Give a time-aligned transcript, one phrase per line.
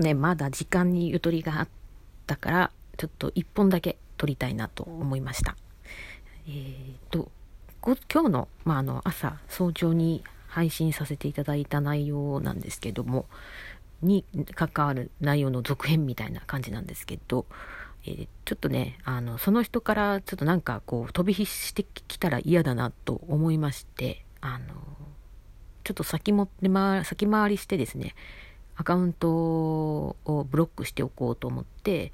[0.00, 1.68] ねまだ時間にゆとりがあっ
[2.26, 5.56] たからちょっと1本だけ撮りたいなと思いました。
[6.46, 7.30] えーと
[7.80, 13.26] 今日の,、まあ、あの朝早朝に配信させていただいた内容なんですけども
[14.02, 17.46] に関わる内容の続編みたいな感じなんですけど、
[18.04, 24.66] えー、ちょっとねあのその人からちょっとなんかこう飛び火してきたら嫌だなと思いましてあの
[25.84, 26.50] ちょっと先も、
[27.04, 28.14] 先回りしてですね
[28.78, 32.12] アカウントをブロックしておこうと思って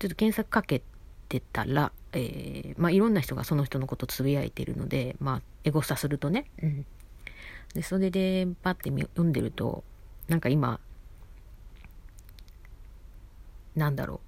[0.00, 0.82] ちょっと検索かけ
[1.28, 6.84] てたら、えー、まあ、いろんな人がその人のことつぶやいてるので、まあ、エゴサするとね、うん。
[7.72, 9.84] で、それで、パッて読んでると、
[10.26, 10.80] なんか今、
[13.76, 14.20] なんだろ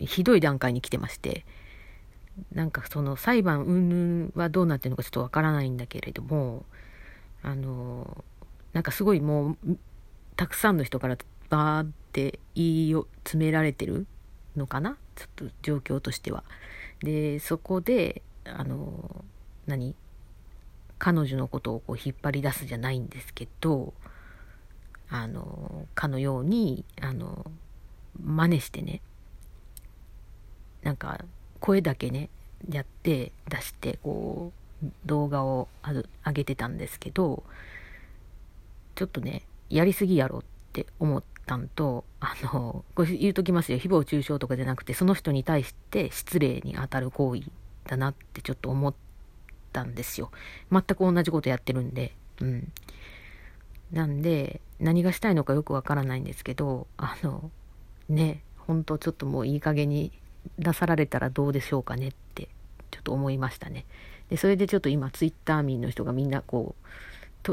[0.00, 1.46] う、ひどい段階に来てまして、
[2.52, 6.64] なんかその裁判云々はどうなってるのかちょっとわからないんだけれども、
[7.42, 8.24] あの、
[8.72, 9.78] なんかすごいもう、
[10.38, 12.94] たくさんの人からバーって言い
[13.24, 14.06] 詰められてる
[14.56, 14.96] のかな？
[15.16, 16.44] ちょっと状況としては。
[17.02, 19.24] でそこであの
[19.66, 19.96] 何？
[21.00, 23.92] 彼女のことをこう引っ張り出すじゃないんですけど
[25.10, 27.50] あのかのようにあの
[28.24, 29.00] 真似してね
[30.82, 31.24] なんか
[31.58, 32.30] 声だけね
[32.70, 34.52] やって出してこ
[34.84, 35.66] う動画を
[36.24, 37.42] 上げてたんですけど
[38.94, 43.78] ちょっとねやりすぎやろって思ったんと、あの、これ言うときますよ。
[43.78, 47.42] 誹謗中傷とかじゃなくて、その人に対して失礼に当たる行為
[47.86, 48.94] だなってちょっと思っ
[49.72, 50.30] たんですよ。
[50.70, 52.14] 全く同じことやってるんで。
[52.40, 52.72] うん。
[53.92, 57.50] なんで、何がしたいのかよくわからないんですけど、あの、
[58.08, 60.12] ね、ほんとちょっともういい加減に
[60.58, 62.48] 出さられたらどうでしょうかねって、
[62.90, 63.86] ちょっと思いましたね。
[64.28, 66.88] で、それでちょっと今、ツイッター民の人がみんなこう、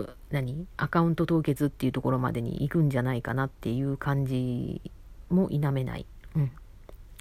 [0.04, 0.68] と何？
[0.78, 4.81] アカウント凍結っていうところまでに行くんじゃないかなっていう感じ
[5.30, 6.06] も否めない、
[6.36, 6.52] うん、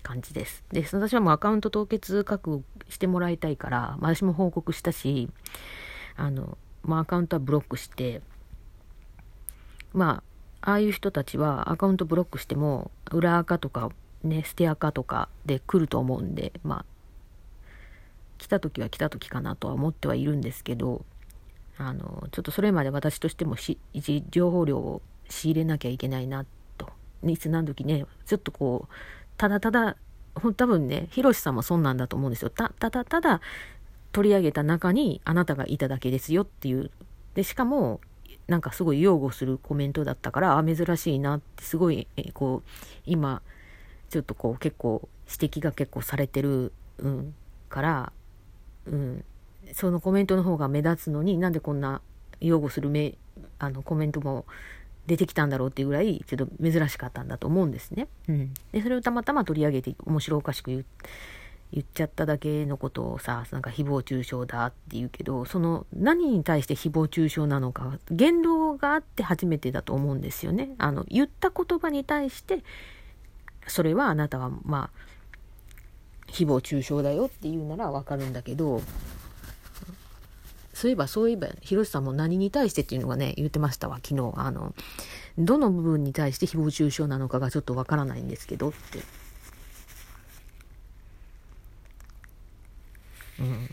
[0.03, 0.65] 感じです。
[0.73, 5.31] で私はもうアカウント凍結確保してもらいたいから、私も報告したし
[6.17, 8.21] あの、まあ、アカウントはブロックして
[9.93, 10.23] ま
[10.63, 13.91] あああいう人たちはアカウントブロックしても裏垢とか
[14.23, 16.85] ね捨て垢とかで来ると思うんでまあ
[18.39, 21.05] 来た時は来た時かなとは思ってはいるんですけど
[21.79, 23.79] あのちょっとそれまで私としてもし
[24.31, 26.45] 情報量を仕入れなきゃいけないな
[26.79, 26.91] と。
[27.25, 28.95] いつ何時ねちょっとこう
[29.37, 29.97] ただただ
[30.35, 32.51] 多分ねひろしさんもそんなんだと思うんですよ。
[32.51, 33.41] たただただ
[34.13, 36.91] 取り上げた中にあなたがいただけですよっていう。
[37.35, 38.01] でしかも
[38.47, 42.71] なんかすごい擁護するコメントだったからあ珍しいなってすごいえこう
[43.07, 43.43] 今
[44.11, 47.35] ちょっとこう結構指摘が結構されてる、うん、
[47.69, 48.13] から
[48.87, 49.25] うん。
[49.73, 52.01] そのコメントの方が目立つのになんでこんな
[52.41, 53.15] 擁護するめ
[53.59, 54.45] あのコメントも
[55.07, 58.09] 出てきたんだろうっていうぐらいちょっと珍しかったんだと思うんですね。
[58.29, 60.85] うん、でそれをたまたま取り上げて面白おかしく
[61.73, 70.71] 言っちゃっただけのことをさなんか誹謗中傷だって言うけどその何に対して誹謗中傷なのか言動があって初めてだと思うんですよね。
[70.79, 72.65] あの言った言葉に対して
[73.67, 78.81] それはあなたはまあ誹謗中傷だよって言うならわかるんだけど
[80.75, 84.33] そういえばそういえば広瀬さんも何に対してっていうのがね言ってましたわ昨日。
[84.37, 84.75] あの
[85.39, 89.01] どの部分に対して誹謗中傷なのかがちょっとわからないんですけどって。
[93.41, 93.71] うん。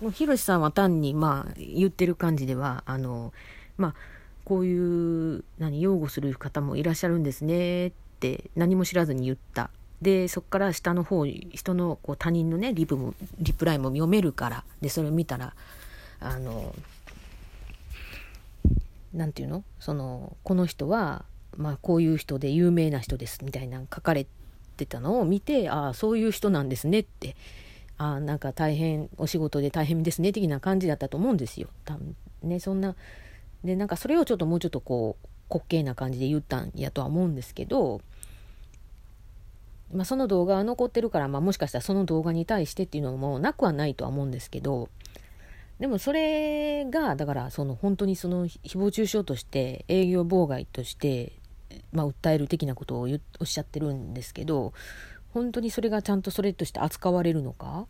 [0.00, 3.34] もう広瀬さんは単にまあ言ってる感じではあの
[3.76, 3.94] まあ
[4.44, 9.70] こういう何擁護する方もいらっしゃるんですねって何も知らずに言った。
[10.02, 15.54] でそこから下の方に人のこう他人のねリプもリプライも読めるからでそれを見たら
[16.20, 16.74] あの
[19.12, 19.64] 何て言うの？
[19.78, 21.24] そのこの人は、
[21.56, 24.26] まあ、こういう人で有名な人ですみたいな書かれ
[24.76, 27.36] てたのを見てああそういう人なんですねって
[27.98, 31.68] ああなんか大変お仕事で大変ですね的な感じだったと思うんですよ。
[31.84, 32.94] 多分ねそんな
[33.64, 38.00] でなんかそれをちょっともうちょっとこう滑稽な感じで言ったんやとは思うんですけど
[39.92, 44.88] まあ、その動画は残ってるから、まあ、もしかしたらその動画に対してっていうのもなくはないとは思うんですけど
[45.80, 51.32] でもそれがだからその本当にその誹謗中傷として営業妨害として、
[51.92, 53.08] まあ、訴える的なことを
[53.40, 54.72] おっしゃってるんですけど
[55.32, 57.86] 本当にそれがちゃんとそれとして扱われるのか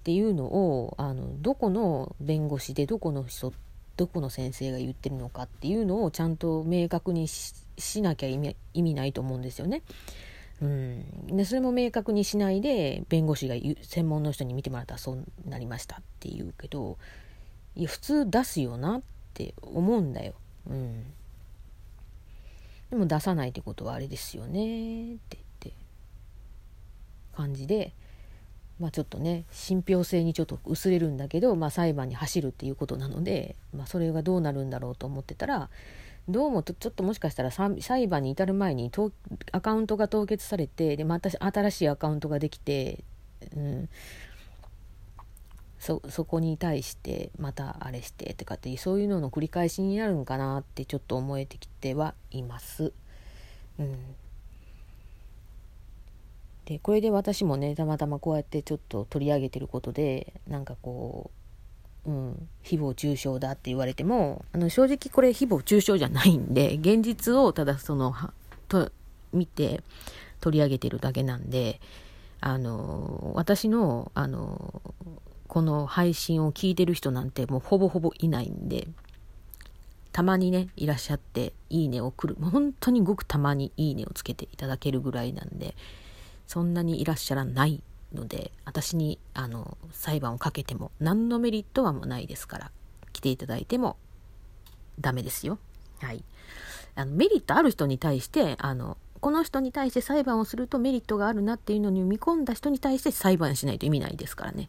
[0.00, 3.52] っていうのをあのどこの弁護士でどこの人
[3.96, 7.54] どこの先生が言ってるのかっていうのをちゃんと明確にし
[8.02, 9.82] なきゃ意味意味ないと思うんですよね。
[10.62, 16.98] うん、でそれも明確にしないで弁護士が専門の人に見てもらったらそうなりましたって言うけど
[17.76, 19.02] いや普通出すよなっ
[19.32, 20.34] て思うんだよ。
[20.68, 21.04] うん。
[22.90, 25.72] でも出さないってことはあれですよねってって
[27.36, 27.92] 感じで
[28.80, 35.70] まあちょっとね信憑性にちょっと薄れるんだけど、まあ、裁判に走るっていうことなので、まあ、それがどうなるんだろうと思ってたら
[36.28, 38.92] どうもちょっともしかしたら裁判に至る前に
[39.52, 43.02] アカウントが凍結されてでまた新しいアカウントができて、
[43.56, 43.88] うん、
[45.80, 52.92] そそこに対してまたあれしてとかってそういうのの繰り返しになるんかなってちょっと思えてきてはいます。
[53.78, 53.96] うん、
[56.66, 61.39] でこれで私もねたまたまこうやってちょっと取り上げてることでなんかこう、
[62.06, 68.14] うん、誹謗中傷だって言われてもあの正直これ誹謗中傷じゃないんで現実をただその
[68.68, 68.90] と
[69.32, 69.82] 見て
[70.40, 71.80] 取り上げてるだけなんで
[72.40, 74.82] あの私のあの
[75.50, 78.86] この配信を聞いてる人なんてもうほぼほぼいないんで、
[80.12, 85.74] たまにね、いらっしゃって、いいねをくる、本当にごくたまにいいねをつけていただけるぐらいなんで、
[86.46, 87.82] そんなにいらっしゃらない
[88.14, 92.70] ので、私に、あの、裁判をかけても、何のメリットはもうないですから、
[93.12, 93.96] 来ていただいても
[95.00, 95.58] ダメですよ。
[96.00, 96.24] はい。
[96.94, 104.68] あのメリットある人に対して、あの、この人に対して裁判をするとメリットがあるなっていうのに見込んだ人に対して裁判しないと意味ないですからね。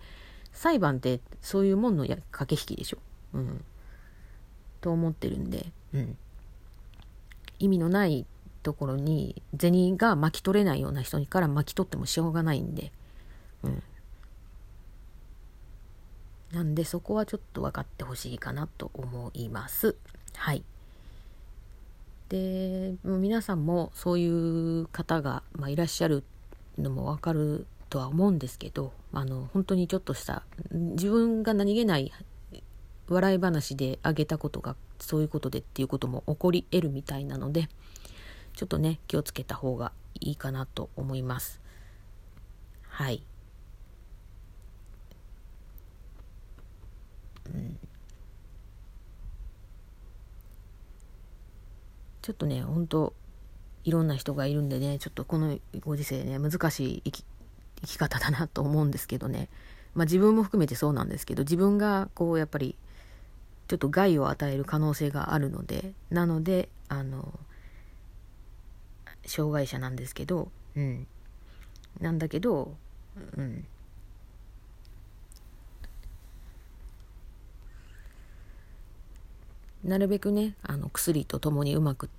[0.51, 2.97] 裁判ってそういうもんのや駆け引きでしょ。
[3.33, 3.63] うん。
[4.81, 6.17] と思ってるんで、うん。
[7.59, 8.25] 意味のない
[8.63, 12.91] ところに銭が巻き取れないような人から巻き取ってもしょうがないんで、
[13.63, 13.83] うん。
[16.51, 19.95] なんでそこはちょっと分かってほしいかなと思います。
[20.35, 20.63] はい。
[22.29, 26.23] で、皆さんもそういう方が、まあ、いらっしゃる
[26.77, 32.11] のも分かるとは思うんですけどあの本当にちょっとした自分が何気ない
[33.09, 37.67] 笑い話であげたことがそういうことでっていうことも起こり得るみたいなので
[38.55, 39.91] ちょっとね気をつけた方が
[40.21, 41.59] いいかなと思います
[42.87, 43.21] はい、うん、
[52.21, 53.13] ちょっとね本当
[53.83, 57.25] いろんな人がいるんでねちょっとこのご時世ね難しい生き
[57.81, 59.49] 生き方だなと思うんですけどね。
[59.95, 62.75] まあ自分も含めてそうなんですけど、自分がこうやっぱり
[63.67, 67.39] ちょっと害を与える可能性があるので、なので、あの、
[69.25, 71.07] 障害者なんですけど、うん。
[71.99, 72.75] なんだけど、
[73.37, 73.65] うん。
[79.83, 82.09] なるべくね、あの薬とともにうまく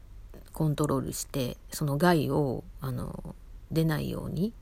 [0.53, 3.35] コントロールして、その害をあの
[3.71, 4.53] 出ないように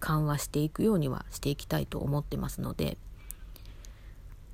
[0.00, 2.96] 緩和していくようにはしていきたいと思ってますので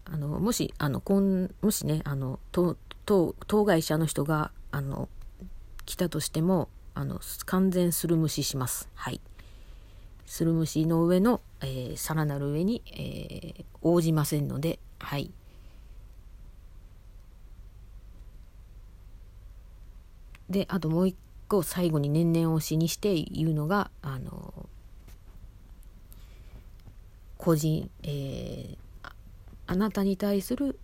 [0.04, 2.76] あのもしあのこんもしねあの当
[3.06, 5.08] 当該者の人があの
[5.84, 8.88] 来たとしてもあの完全スルムシします。
[8.94, 9.20] はい。
[10.24, 15.30] スルムシの上の、えー、さらなる上に、えー、応じませんので、はい。
[20.50, 21.16] で、あともう一
[21.48, 24.68] 個最後に年々推しにして言うのが、あの、
[27.36, 29.10] 個人、えー、
[29.66, 30.78] あなたに対する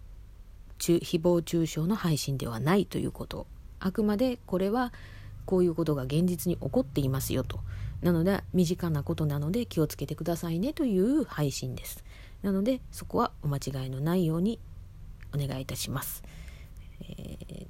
[0.78, 3.46] 誹謗中傷の配信ではないということ。
[3.80, 4.92] あくまでこれは
[5.44, 7.60] こういうことが現実に起こっていますよと。
[8.00, 12.04] なので身近なことなので気をつけてくださいねという配信です。
[12.42, 14.58] なのでそこはお間違いのないように
[15.34, 16.22] お願いいたします、
[17.00, 17.66] えー、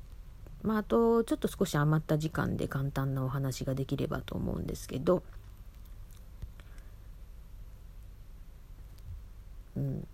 [0.63, 5.23] まああとちょっと少し余った時間で簡単なお話ができればと思うんですけど
[9.77, 10.07] うん。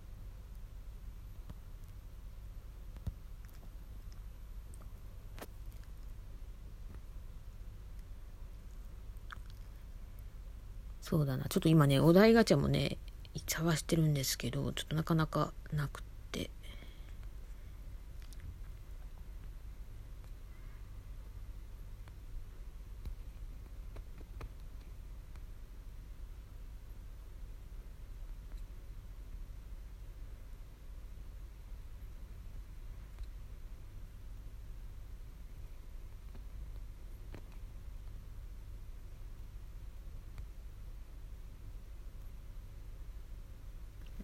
[11.01, 11.45] そうだな。
[11.49, 12.97] ちょっと今ね、お題ガチャもね、
[13.47, 16.01] 探してるんですけど、ちょっとなかなかなく
[16.31, 16.49] て。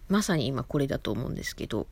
[0.08, 1.86] まさに今これだと思うんですけど、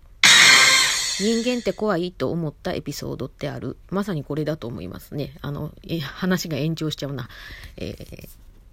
[1.18, 3.76] 人間って怖いと思ったエピソードってある？
[3.90, 5.36] まさにこれだと思いますね。
[5.42, 7.28] あの、え話が延長しちゃうな。
[7.76, 8.28] えー、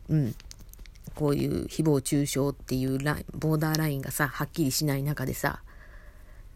[0.10, 0.36] うん。
[1.13, 2.98] こういう誹謗中傷っていう、
[3.33, 5.62] ボーダーラインがさ、はっきりしない中でさ、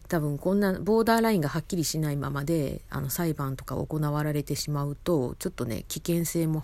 [0.07, 6.63] 多分こんなボーダーラインがはっきりしないままであの裁判とか行われてしまうとちょっとね危険性も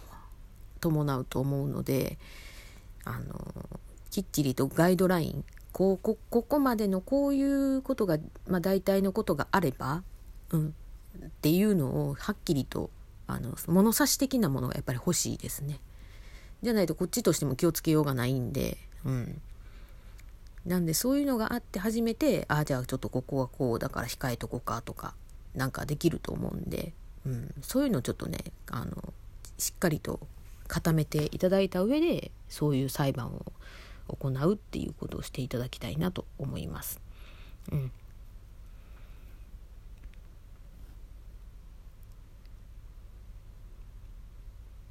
[0.79, 2.19] 伴うと思うので
[3.03, 3.53] あの
[4.11, 10.03] きっちりとガイドラインこうこここまでのこういうことが、まあ、大体のことがあれば、
[10.51, 10.73] うん、
[11.25, 12.89] っていうのをはっきりと
[13.27, 15.79] あの物差し的なものがやっぱり欲しいですね。
[16.61, 19.41] じゃないとこっちとしても気をつけようがないんで、うん。
[20.65, 25.15] なんでそういうのがあって初めて、ああ、じゃあちょっとここはこうだから控えとこうかとか、
[25.55, 26.93] なんかできると思うんで、
[27.25, 28.37] うん、そういうのちょっとね、
[28.69, 29.13] あの、
[29.57, 30.19] しっかりと
[30.67, 33.45] 固めていただいた上で、そういう裁判を
[34.20, 37.00] 行うっていうことをしていただきたいなと思います。
[37.72, 37.91] うん。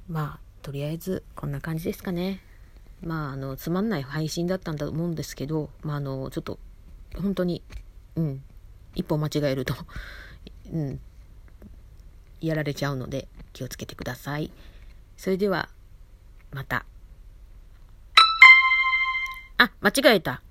[0.09, 2.41] まあ、とりあえずこんな感じですかね。
[3.01, 6.59] まあ、あの、つまんない配信だったんだと思うんですけど、まあ、あの、ちょっと、
[7.15, 7.63] 本当に、
[8.15, 8.43] うん、
[8.95, 9.73] 一歩間違えると
[10.71, 10.99] うん、
[12.41, 14.51] やられちゃうので気をつけてください。
[15.17, 15.69] それでは、
[16.51, 16.85] また。
[19.61, 20.41] あ、間違えた。